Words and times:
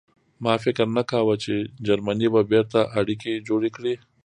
ما 0.43 0.53
فکر 0.63 0.85
نه 0.97 1.03
کاوه 1.09 1.35
چې 1.43 1.53
جرمني 1.87 2.27
به 2.33 2.41
بېرته 2.51 2.79
اړیکې 2.99 3.33
جوړې 3.47 3.69
کړي 3.75 3.93